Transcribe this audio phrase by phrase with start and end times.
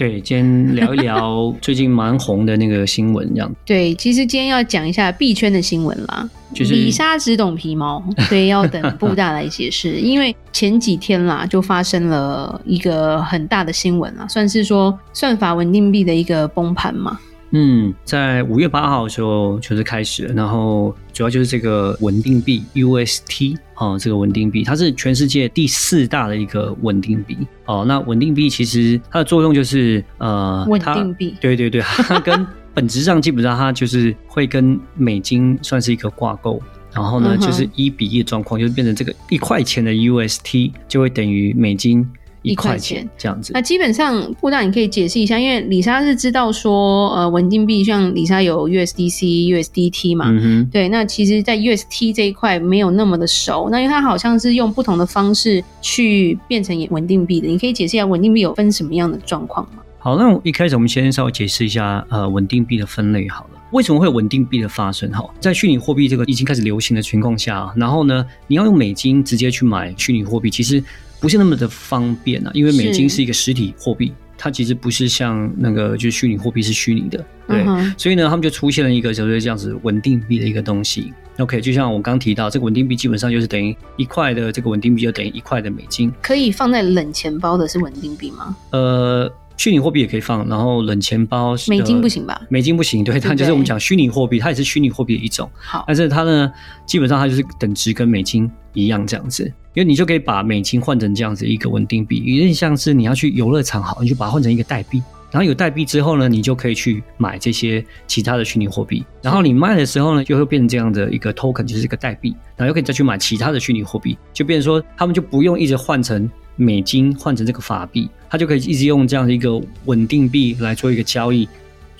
[0.00, 3.54] 对，今天聊一聊最近蛮红的那个新闻，这样。
[3.66, 6.26] 对，其实今天要讲一下币圈的新闻啦。
[6.54, 9.90] 就是李莎只懂皮毛， 所以要等布大来解释。
[9.96, 17.20] 因为前几天啦，就发生了一个很大的新闻啊，算是说算法稳定币的一个崩盘嘛。
[17.52, 27.36] 嗯，在五月八号的时候就是开始了，然后主要就是这个稳定币 UST 哦，这个稳定币它是全世界第四大的一个稳定币
[27.66, 27.84] 哦。
[27.86, 36.62] 那稳定币其实它的作用就是呃，稳定币，对对对，它跟 本质上基本上它就是会跟美金算是一个挂钩，
[36.94, 42.08] 然后呢就是一比一的状况，就是变成这个一块钱的 UST 就会等于美金。
[42.42, 59.82] 一块钱这样子，那基本上布大你可以解释一下，因为李莎是知道说，呃，稳定币像李莎有 USDC、USDT 嘛，嗯哼，对，那其实，在 UST 这一块没有那么的熟，那因为它好像是用不同的方式去变成稳定币的，你可以解释一下稳定币有分什么样的状况吗？
[59.98, 65.10] 好，那一开始我们先稍微解释一下，呃，稳定币的分类好了，为什么会有稳定币的发生？
[65.10, 70.82] 哈，在虚拟货币这个已经开始流行的情况下，然后呢，你要用美金直接去买虚拟货币，其实。
[71.20, 81.12] 不是那么的方便啊，因为美金是一个实体货币，它其实不是像那个就是虚拟货币是虚拟的，对，嗯、所以呢，他们就出现了一个就是这样子稳定币的一个东西。
[81.38, 86.12] OK，就像我刚提到，这个稳定币基本上就是等于一块的这个稳定币就等于一块的美金。
[86.22, 88.56] 可以放在冷钱包的是稳定币吗？
[88.70, 89.32] 呃。
[89.60, 92.40] 虚拟货币也可以放，然后冷钱包，美金不行吧？
[92.48, 95.46] 美金不行，对，它就是我们讲虚拟货币，它也是虚拟货币的一种。
[95.54, 96.50] 好，但是它呢，
[96.86, 99.44] 基本上它就是等值跟美金一样这样子，
[99.74, 116.30] 因为你就可以把美金换成这样子一个稳定币，有点像是你要去游乐场，好，你就把它换成一个代币，然后有代币之后呢，你就可以去买这些其他的虚拟货币，然后你卖的时候呢，就会变成这样的一个 token，就是一个代币，然后又可以再去买其他的虚拟货币，就变成说他们就不用一直换成。
[116.62, 121.48] 美金换成这个法币，它就可以一直用这样的一个稳定币来做一个交易。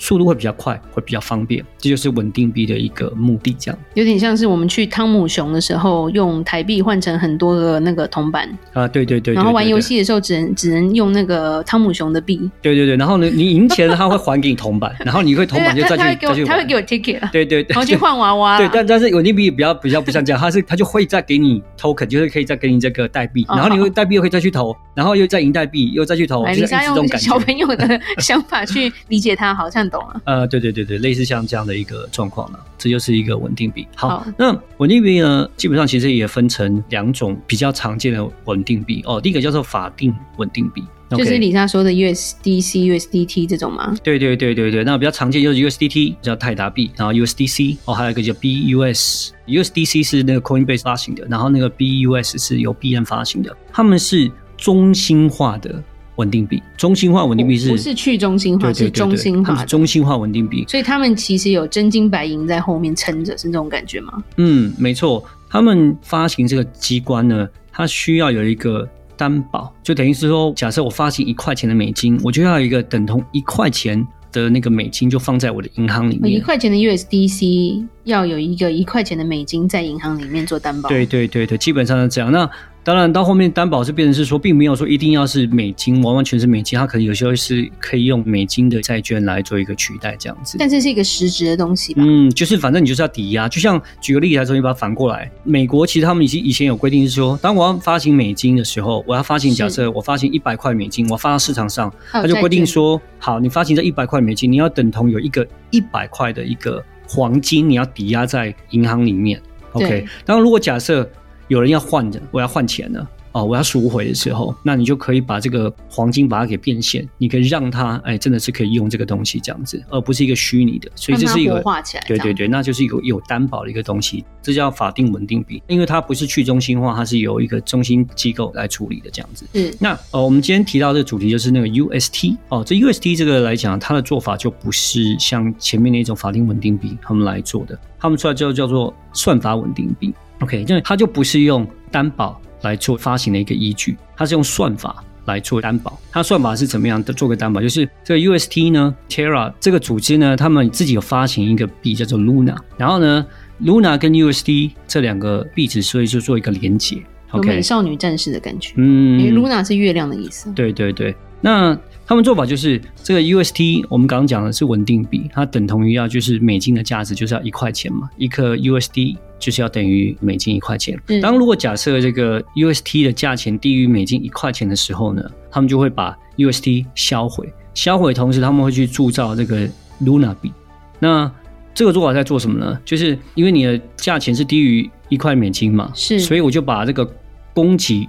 [0.00, 3.54] 速度会比较快，会比较方便，这就是稳定币的一个目的。
[3.58, 9.34] 这样有点像是我们去汤姆熊的时候，用台币换成很多个那个铜板啊，对对对，对。
[9.34, 12.50] 然后玩游戏的时候，只能只能用那个汤姆熊的币。
[12.62, 18.56] 对对对，然后呢，你赢钱了，他会还给你铜板，然后你会铜板就再 去再去，他会给我 ticket 对对对，然后去换娃娃。
[18.56, 27.18] 对，但但是稳定币比较比较不像这样，他是他就会再给你 token，就是可以再给你这个代币，然后你会代币又可以再去投，然后又再赢代币，又再去投，就是这种感觉。
[27.18, 30.22] 小朋友的想法去理解它，好像懂了。
[30.24, 30.70] 呃，对对。
[30.70, 33.84] 对对对，类似像这样的一个状况呢，这就是一个稳定币。
[33.96, 39.20] 好，好，那稳定币呢，基本上其实也分成两种比较常见的稳定币哦。
[39.20, 43.96] 第一个叫做法定稳定币，就是李莎说的 USDC、USDT 这种吗？
[44.04, 49.30] 对对对对对，那比较常见就是 USDT 叫泰达币，然后 USDC 哦，还有一个叫 BUS。
[49.48, 55.82] USDC 是那个 Coinbase 发行的，然后那个 BUS 是由币安发行的，他们是中心化的。
[56.20, 60.66] 稳定币，中心化稳定币是，不是去中心化，对对对对，是中心化，中心化稳定币。
[60.69, 64.22] 所以他们其实有真金白银在后面撑着，是这种感觉吗？
[64.36, 65.25] 嗯，没错。
[65.48, 68.86] 他们发行这个机关呢，它需要有一个
[69.16, 76.32] 担保，就等于是说，假设我发行一块钱的美金，我就要有一个等同一块钱的那个美金，就放在我的银行里面。
[76.32, 80.88] 一块钱的 USDC 要有一个一块钱的美金在银行里面做担保。
[80.88, 82.30] 对对对对，基本上是这样。
[82.30, 82.48] 那
[82.82, 90.56] 当然，到后面担保是变成是说，并没有说一定要是美金，完完全是美金，它可能有时候是可以用美金的债券来做一个取代这样子。
[90.58, 92.02] 但这是一个实质的东西吧？
[92.04, 109.41] 嗯，就是反正你就是要抵押，就像举个例子来说，你把它反过来，美国其实他们以前以前有规定是说，当我要发行美金的时候，我要发行，假设我发行一百块美金，我发到市场上，他就规定说，好，你发行这一百块美金，你要等同有一个一百块的一个黄金，你要抵押在银行里面。
[109.72, 111.09] OK，当然如果假设
[111.50, 113.06] 有人要换的，我要换钱了。
[113.32, 121.62] 哦，我要赎回的时候，那你就可以把这个黄金把它给变现，你可以让它哎，真的是可以用这个东西这样子，而不是一个虚拟的，所以这是一个
[122.08, 129.44] 对对对，那就是一个有担保的一个东西，这叫法定稳定币，因为它不是去中心化，它是由一个中心机构来处理的这样子。
[129.54, 140.12] 嗯，那呃，我们今天提到这个主题就是那个 UST 哦，这 UST 这个来讲，它的做法就不是像前面那种法定稳定币他们来做的，他们出来就叫做算法稳定币。
[140.41, 142.41] OK，因为它就不是用担保。
[142.63, 145.98] 来做发行的一个依据，它是用算法来做担保。
[146.13, 147.10] 它算法是怎么样的？
[147.10, 153.27] 做个担保，就是这个 UST 呢，Terra 这个组织呢，他们自己有发行一个币叫做 Luna，然后呢
[153.63, 157.03] ，Luna 跟 USD 这两个币值，所以就做一个连接。
[157.33, 160.53] 有美少女战士的感觉，嗯，因为 Luna 是月亮的意思。
[160.53, 161.75] 对对对，那
[162.10, 171.01] 他们做法就是这个 UST，我们刚刚讲的是稳定币，它等同于要就是美金的价值就是要一块钱嘛，一颗 USD 就是要等于美金一块钱。
[171.22, 175.22] 当如果假设这个 UST 的价钱低于美金一块钱的时候呢，
[175.53, 179.68] 他们就会把 UST 销毁，销毁同时他们会去铸造这个
[180.03, 180.53] Luna 币。
[180.98, 181.30] 那
[181.72, 182.77] 这个做法在做什么呢？
[182.84, 187.09] 就是因为你的价钱是低于一块美金嘛，是，所以我就把这个。
[187.53, 188.09] 供给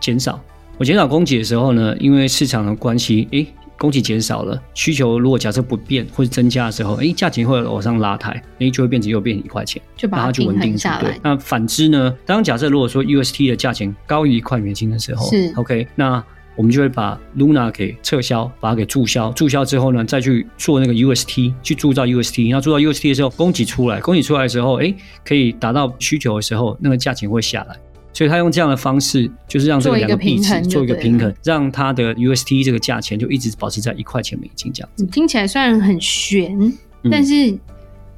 [0.00, 0.38] 减少，
[0.78, 3.44] 我减少供给的时候呢，因为市场的关系，诶，
[3.76, 11.18] 供给减少了，需求如果假设不变或者增加的时候，诶，价钱会往上拉抬，诶，就会变成又变一块钱，就把它就稳定下来。
[11.20, 16.22] 那反之呢，当假设如果说 UST 的价钱高于一块美金的时候，是 OK，那
[16.54, 24.94] 我们就会把 Luna 给撤销，把它给注销，注销之后呢，再去做那个 UST，去铸造 UST，那铸造 UST 的时候，供给出来，供给出来的时候，诶，
[25.24, 27.76] 可以达到需求的时候，那个价钱会下来。
[28.18, 35.06] 所以他用这样的方式，就是让这两个币值做一个平衡，让它的 UST 这个价钱就一直保持在一块钱美金这样子。
[35.06, 36.72] 听起来虽然很玄，
[37.08, 37.56] 但是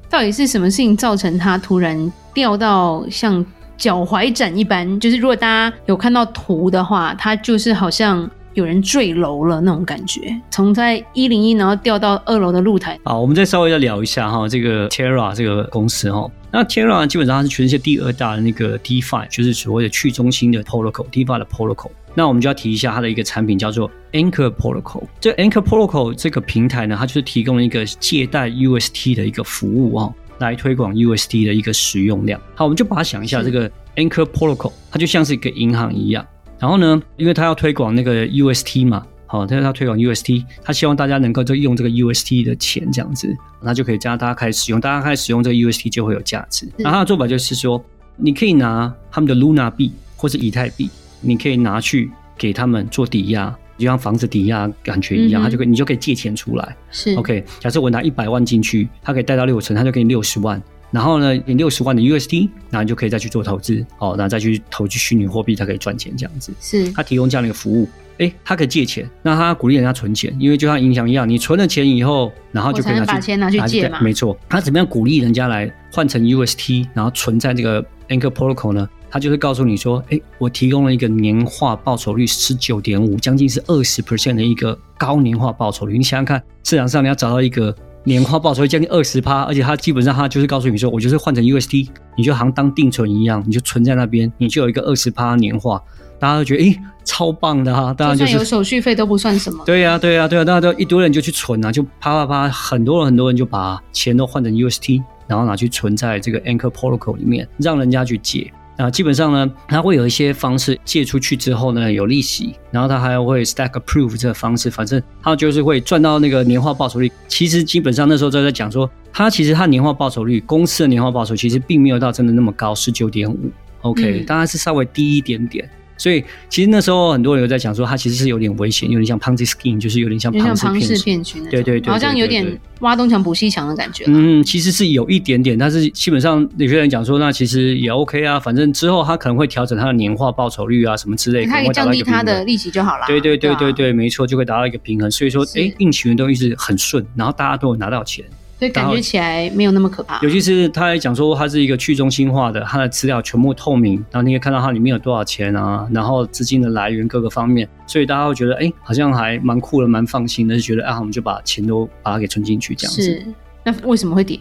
[0.09, 3.45] 到底是什么事情造成它突然掉到像
[3.77, 4.99] 脚踝斩一般？
[4.99, 12.99] 就是如果大家有看到图的话，它就是好像有人坠楼了那种感觉，从在一零一然后掉到二楼的露台。
[13.03, 16.27] 好，我们再稍微再聊一下哈，这个 Terra 这个公司哈。
[16.51, 21.91] 那 Terra 基本上它是全世界第二大的那个 DeFi，就是所谓的去中心的 Protocol，DeFi 的 Protocol。
[22.13, 25.03] 那我们就要提一下它的一个产品叫做 Anchor Protocol。
[25.21, 32.39] 这 Anchor Protocol 这个平台呢，它就是提供了一个借贷 UST 的一个服务哦，来推广 UST 的一个使用量。
[32.53, 36.27] 好，我们就把它想一下，这个 Anchor Protocol 它就像是一个银行一样。
[36.59, 39.07] 然后呢，因为它要推广那个 UST 嘛。
[39.31, 46.67] 好，但是他推广 UST，他希望大家能够就用这个 UST 的钱这样子，那就可以加大家开始使用，大家开始使用这个 UST 就会有价值。
[46.77, 47.81] 那他的做法就是说，
[48.17, 50.89] 你可以拿他们的 Luna 币或是以太币，
[51.21, 56.75] 你可以拿去给他们做抵押，就像房子抵押感觉一样，他就可以你就可以借钱出来。
[56.89, 60.61] 是 OK，假设我拿一百万进去，他可以贷到六成，他就给你六十万。
[60.91, 66.51] 然后呢，你六十万的 UST，然后你就可以再去做投资，哦，然后再去投去虚拟货币，它可以赚钱这样子。
[66.59, 67.87] 是，他提供这样的一个服务。
[68.21, 73.99] 哎，他可以借钱，那他鼓励人家存钱，因为就像银行一样，你存了钱以后，然后就可以拿去把钱拿去借嘛。
[73.99, 78.87] 没错，他怎么样鼓励人家来换成 UST，然后存在这个 Anchor Protocol 呢？
[79.09, 85.97] 他就是告诉你说，哎，我提供了一个年化报酬率十九点五，将近是二十 percent 的一个高年化报酬率。
[85.97, 95.81] 你想想看，市场上你要找到一个年化报酬率将近二十趴，而且他基本上他就是告诉你说，我就是换成 UST，你就好像当定存一样，你就存在那边，你就有一个二十趴年化。
[96.21, 97.93] 大家都觉得，诶，超棒的哈、啊！
[97.95, 99.63] 当然就是有手续费都不算什么。
[99.65, 108.53] 对呀、啊，对呀、啊，对呀、啊，大家都一堆人就去存啊，就啪啪啪，很多人很多人就把钱都换成 UST，然后拿去存在这个 Anchor Protocol 里面，让人家去借。
[108.77, 117.11] 那基本上呢，它会有一些方式借出去之后呢，有利息，然后它还会 Stack Approve 这个方式，反正它就是会赚到那个年化报酬率。
[117.27, 123.51] 其实基本上那时候就在讲说，它其实它年化报酬率，公司的年化报酬其实并没有到真的那么高，十九点五
[123.81, 125.67] ，OK，当然是稍微低一点点。
[126.01, 131.39] 所以其实那时候很多人有在讲说，它其实是有点危险，有点像 Ponzi scheme，就是有点像庞氏骗局。
[131.41, 134.05] 对对对，好像有点挖东墙补西墙的感觉。
[134.07, 143.05] 嗯，其实是有一点点，但是基本上有些人讲说，那其实也 OK 啊，反正之后他可能会调整他的年化报酬率啊什么之类可以降低他的利息就好了。
[143.05, 145.11] 对对对对对，没错，就会达到一个平衡。
[145.11, 148.25] 所以说，哎，运气的东西是很顺，然后大家都有拿到钱。
[148.61, 150.19] 所以感觉起来没有那么可怕。
[150.21, 163.01] 尤其是他还讲说，它是一个去中心化的，它的资料全部透明，然后你可以看到它里面有多少钱啊，然后资金的来源各个方面，所以大家会觉得，哎，好像还蛮酷的，蛮放心的，就觉得啊，我们就把钱都把它给存进去这样子。
[163.01, 163.25] 是，
[163.63, 164.39] 那为什么会跌？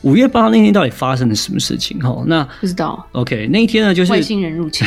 [0.00, 1.98] 五月八号那天到底发生了什么事情？
[1.98, 3.06] 哈，那不知道。
[3.12, 4.86] OK，那一天呢，就是外星人入侵。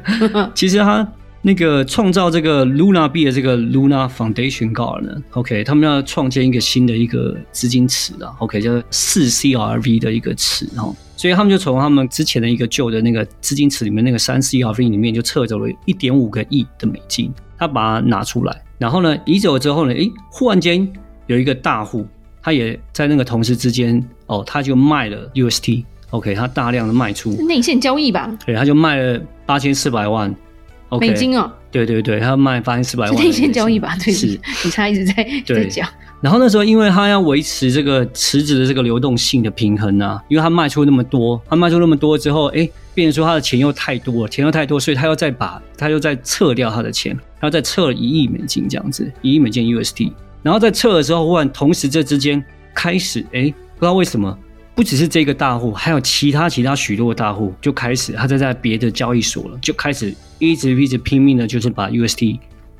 [0.54, 1.06] 其实他。
[1.44, 20.88] 那个创造这个 Luna B 的这个 Luna Foundation God 呢，OK，他们要创建一个新的一个资金池啊，OK，叫四 CRV 的一个池哈，所以他们就从他们之前的一个旧的那个资金池里面那个三 CRV 里面就撤走了一点五个亿的美金，他把它拿出来，然后呢移走了之后呢，诶，忽然间
[21.26, 22.06] 有一个大户，
[22.40, 27.32] 他也在那个同事之间哦，他就卖了 UST，OK，他大量的卖出。
[27.48, 30.32] 内线交易吧，对，他就卖了八千四百万。
[30.92, 33.96] Okay, 美金哦，对对对，他要卖八千四百万，内线交易吧？
[34.04, 35.88] 对，是，理查一直在在讲。
[36.20, 50.12] 然后那时候，因为他要维持这个池子的这个流动性的平衡啊，因为他卖出那么多，他卖出那么多之后，哎，变成说他的钱又太多了，钱又太多，所以他又再把他又再撤掉他的钱，他要再撤了一亿美金这样子，一亿美金 USD。
[50.42, 52.44] 然后在撤的时候，忽然同时这之间
[52.74, 54.36] 开始，哎，不知道为什么
[54.74, 62.38] 不只是这个大户，还有其他其他许多的大户就开始他在在别的交易所了，就开始一直一直拼命的，就是把 UST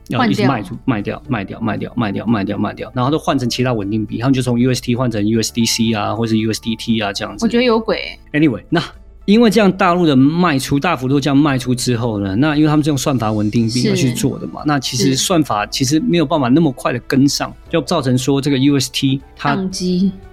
[0.08, 7.44] 要一直卖出卖掉卖掉卖掉卖掉卖掉卖掉，然后都换成其他稳定币，他们就从 UST 换成 USDC 啊，或是 USDT 啊这样子。
[7.44, 8.18] 我觉得有鬼。
[8.32, 8.82] Anyway，那。
[9.24, 19.54] 因为这样大陆的卖出大幅度这样卖出之后呢，那因为他们这种算法稳定币要去做的嘛，那其实算法其实没有办法那么快的跟上，就造成说这个 UST 它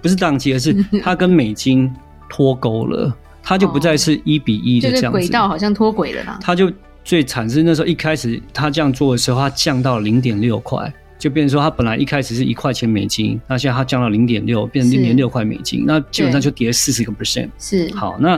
[0.02, 1.88] 不是宕机，而是 它跟美金
[2.28, 6.40] 脱钩了，它就不再是一比一的这样子，轨道好像脱轨了啦。
[6.42, 6.70] 它就
[7.04, 17.48] 最惨是那时候一开始它这样做的时候，它降到零点六块，就变成说它本来一开始是一块钱美金，那现在它降到零点六，变成零点六块美金，那基本上就跌了四十个 percent。
[17.56, 18.36] 是好那。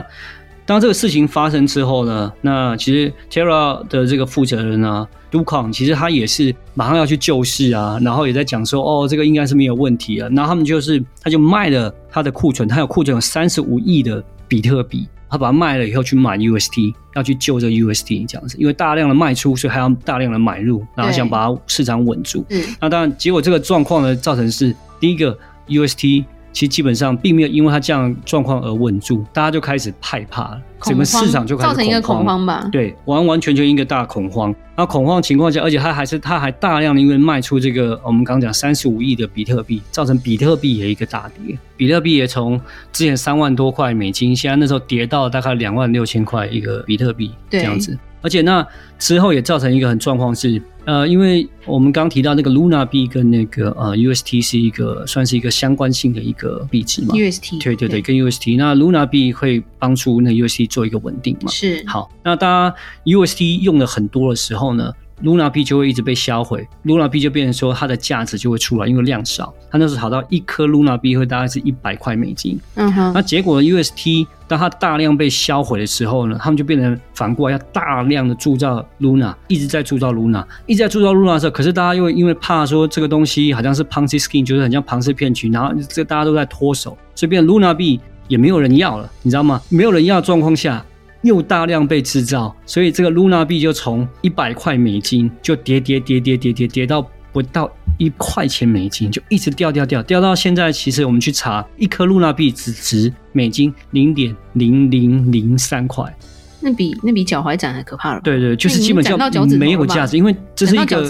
[0.65, 10.29] 当这个事情发生之后呢，那其实 Terra 的这个负责人呢，Do Kwon 其实他也是马上要去救市啊，然后也在讲说，哦，这个应该是没有问题啊。
[10.31, 22.45] 然后他们就是，他就卖了他的库存，他有库存有三十五亿的比特币，他把它卖了以后去买 UST，要去救这个 UST 这样子，因为大量的卖出，所以还要大量的买入，然后想把它市场稳住。
[22.49, 26.23] 嗯，那当然，结果这个状况呢，造成是第一个 UST。
[26.53, 32.69] 其实基本上并没有因为它这样状况而稳住，大家就开始害怕了，整个市场就开始恐慌，造成一个恐慌吧？
[32.71, 34.53] 对，完完全全一个大恐慌。
[34.75, 42.59] 那恐慌情况下，而且它还是它还大量的因为卖出这个我们刚刚讲三十五亿的比特币，造成比特币也一个大跌，比特币也从
[42.91, 47.97] 之前三万多块美金，现在那时候跌到大概两万六千块一个比特币这样子。
[48.23, 48.65] 而且那
[48.97, 61.83] 之后也造成一个很状况是，呃，因为我们刚提到那个 Luna 币跟那个呃 UST 是一个算是一个相关性的一个币值嘛，UST 对对对，跟 UST，那 Luna 币会帮助那 UST 做一个稳定嘛，是。
[61.85, 62.75] 好，那大家
[63.05, 64.91] UST 用的很多的时候呢。
[65.21, 69.53] Luna 币就会一直被销毁，Luna 币就变成说它的价值就会出来，因为量少。
[69.69, 72.59] 它那时候炒到一颗 Luna 币会大概是一百块美金。
[72.75, 73.11] 嗯哼。
[73.13, 89.61] 那结果 UST 当它大量被销毁的时候呢，他们就变成反过来要大量的铸造 Luna，一直在铸造 Luna，一直在铸造 Luna 的时候，可是大家又因为怕说这个东西好像是 Ponzi scheme，就是很像庞氏骗局，然后这大家都在脱手，所以变成 Luna 币也没有人要了，你知道吗？
[89.69, 90.83] 没有人要的状况下。
[91.23, 100.71] 又大量被制造，所以这个 Luna 币就从一百块美金就跌跌跌跌跌跌跌到不到一块钱美金，就一直掉掉掉掉到现在。
[100.71, 106.15] 其实我们去查，一颗 Luna 币只值美金零点零零零三块，
[106.59, 108.21] 那比那比脚踝斩还可怕了。
[108.23, 109.17] 对对，就是基本上
[109.57, 111.07] 没有价值，因为这是一个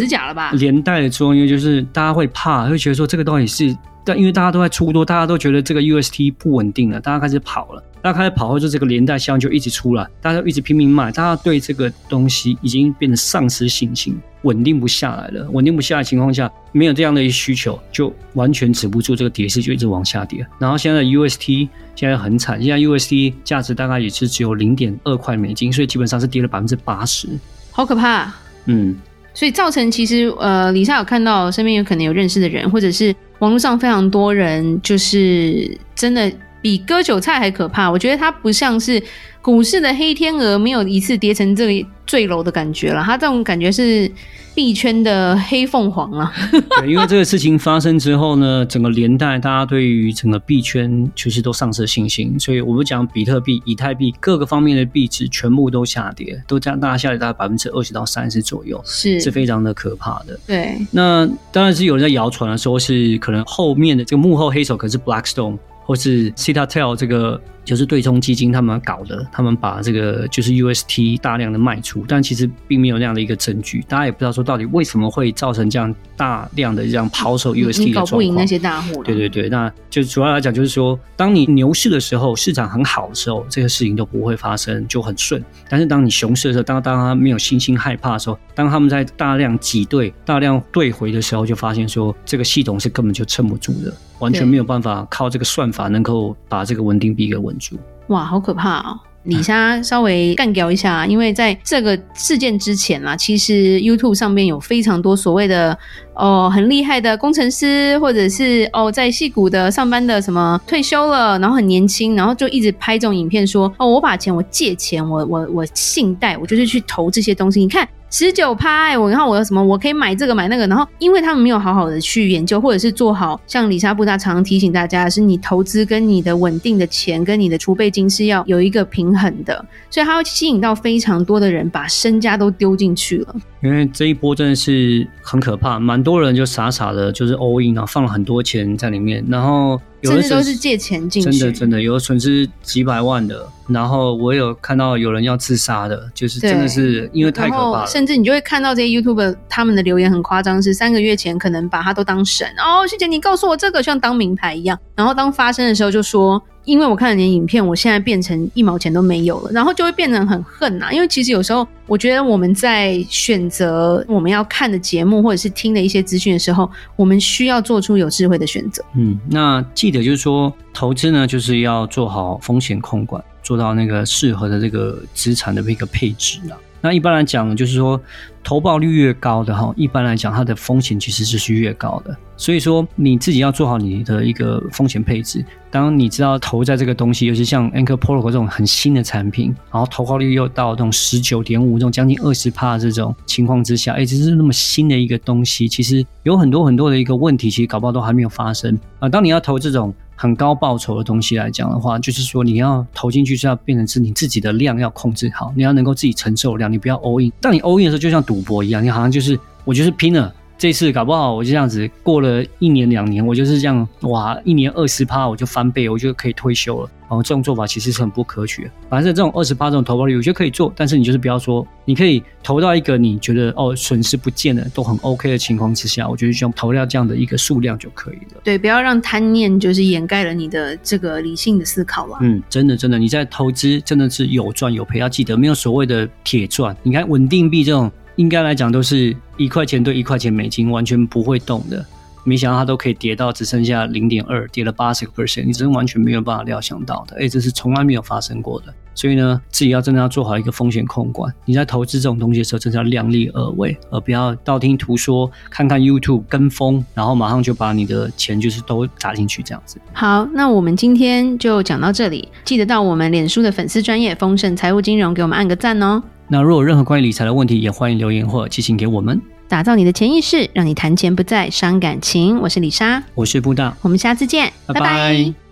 [0.53, 3.75] 连带的作用，就是大家会怕，会觉得说这个到底是。
[4.05, 7.81] 但因为大家都在出多，大家都觉得这个 UST 不稳定了，大家开始跑了。
[8.03, 15.49] 大家开始跑后，就这个连带效应就一直出来，大家就一直拼命卖，大家对这个东西已经变得丧失信心，稳定不下来了。
[15.51, 20.45] 稳定不下来的情况下，没有这样的一需求，就完全止不住这个跌势，就一直往下跌。
[20.59, 27.29] 然后现在 UST 现在很惨，现在 UST 价值大概也是只有零点二块美金，所以基本上是跌了百分之八十，
[27.71, 28.29] 好可怕。
[28.65, 28.97] 嗯。
[29.35, 36.31] 所以造成其实呃，李莎有看到身边有可能有认识的人，或者是网络上非常多人，就是真的
[36.63, 37.87] 比割韭菜还可怕。
[37.91, 38.99] 我觉得它不像是
[39.39, 43.03] 股市的黑天鹅，没有一次跌成这个坠楼的感觉了。
[43.03, 44.11] 它这种感觉是。
[44.55, 46.31] 币圈的黑凤凰啊，
[46.77, 60.39] 对，因为这个事情发生之后呢，整个连带大家对于整个币圈其实都丧失信心，所以我们讲比特币、以太币各个方面的币值全部都下跌，都这样大家下跌大概百分之二十到三十左右，是是非常的可怕的。
[60.45, 67.39] 对，那当然是有人在谣传的说是可能后面的这个幕后黑手可能是 Blackstone 或是 Citadel 这个。
[67.65, 77.87] 就是对冲基金他们搞的，他们把这个就是 UST 大量的卖出，但其实并没有那样的一个证据，大家也不知道说到底为什么会造成这样大量的这样抛售 UST 的状况。
[77.87, 79.01] 你搞不赢那些大户。
[79.01, 85.41] 对对对，那就主要来讲就是说，当你牛市的时候，市场很好的时候，这个事情都不会发生，就很顺。
[85.69, 97.77] 但是当你熊市的时候，当当他没有信心、害怕的时候，当他们在大量挤兑、大量兑回的时候，就发现说这个系统是根本就撑不住的，完全没有办法靠这个算法能够把这个稳定币给稳住。
[98.07, 98.99] 哇，好可怕哦！
[99.23, 105.77] 李莎稍微干掉一下，因为在这个事件之前啦，其实 YouTube 上面有非常多所谓的
[106.13, 117.87] 哦很厉害的工程师，或者是哦在戏谷的上班的什么退休了，然后很年轻，然后就一直拍这种影片说哦我把钱我借钱我我我信贷我就是去投这些东西，你看。
[118.15, 119.63] 十九趴，我然后我有什么？
[119.63, 133.35] 我可以买这个买那个，然后因为他们没有好好的去研究，或者是做好，像里莎布大常常提醒大家是，你投资跟你的稳定的钱跟你的储备金是要有一个平衡的，所以它会吸引到非常多的人把身家都丢进去了。
[133.63, 139.81] 因为这一波真的是很可怕，蛮多人就傻傻的，就是 all in 啊，放了很多钱在里面，然后。
[140.03, 143.47] 甚至都是借钱进去，真的真的有的损失几百万的。
[143.67, 147.87] 然后我有看到有人要自杀的，就是真的是因为太可怕了。
[147.87, 154.77] 甚至你就会看到这些 YouTuber 他们的留言很夸张，是三个月前可能把他都当神哦，谢姐你告诉我这个，像当名牌一样。
[154.95, 160.91] 然后当发生的时候就说，因为我看了你的影片，我现在变成一毛钱都没有了，然后就会变成很恨呐。
[160.91, 168.83] 因为其实有时候我觉得我们在选择我们要看的节目或者是听的一些资讯的时候，我们需要做出有智慧的选择。
[168.95, 173.23] 嗯，那记得就是说投资呢，就是要做好风险控管。
[173.43, 176.55] 做到那个适合的这个资产的一个配置啊。
[176.83, 177.99] 那一般来讲，就是说
[178.43, 182.13] 投报率越高的哈，一般来讲它的风险其实就是越高的。
[182.35, 185.45] 所以说你自己要做好你的一个风险配置。
[185.71, 199.07] 当你知道投在这个东西，尤其像 Anchor Protocol 这种很新的产品，然后投报率又到这种十九点五这种将近二十趴这种情况之下，哎，这是那么新的一个东西，其实有很多很多的一个问题，其实搞不好都还没有发生啊。
[199.07, 199.93] 当你要投这种。
[200.23, 207.29] 很高报酬的东西来讲的话，就是说你要投进去是要变成是你自己的量要控制好，你要能够自己承受量，你不要 all in。
[207.41, 210.33] 当你 all in 的时候，就像赌博一样，你好像就是我就是拼了。
[210.63, 216.89] 这次搞不好我就这样子过了一年两年，我就是这样哇，一年二十趴我就翻倍，我就可以退休了。
[217.01, 218.71] 然后这种做法其实是很不可取的。
[218.89, 228.39] 反正这种二十趴这种投报率，我觉得可以做，但是你就是不要说，你可以投到一个你觉得哦损失不见了都很 OK 的情况之下，我觉得就投掉这样的一个数量就可以了。
[228.41, 232.19] 对，不要让贪念就是掩盖了你的这个理性的思考了。
[232.21, 236.73] 嗯，真的真的，你在投资真的是有赚有赔，要记得没有所谓的铁赚。
[236.83, 237.91] 你看稳定币这种。
[238.15, 241.85] 应该来讲都是一块钱兑一块钱美金，完全不会动的。
[242.25, 247.17] 没想到它都可以跌到只剩下零点二，跌了八十个 percent，你真完全没有办法料想到的。
[247.19, 248.73] 哎，这是从来没有发生过的。
[248.95, 251.33] 所以呢，自己要真的要做好一个风险控管。
[251.43, 259.77] 你在投资这种东西的时候，真的要量力而为，而不要道听途说，看看 YouTube 跟风，然后马上就把你的钱就是都砸进去这样子。
[259.91, 266.01] 好，那我们今天就讲到这里，记得到我们脸书的粉丝专业丰盛财务金融给我们按个赞哦。
[266.27, 269.21] 那如果有任何关于理财的问题，也欢迎留言或者寄信给我们。
[269.47, 272.39] 打造你的潜意识，让你谈钱不再伤感情。
[272.39, 274.79] 我是李莎，我是布大，我们下次见，拜拜。
[274.79, 275.42] 拜拜。